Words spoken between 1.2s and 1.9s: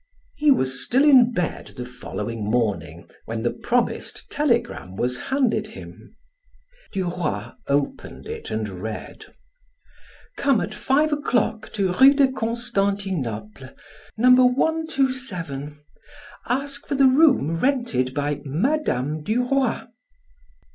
bed the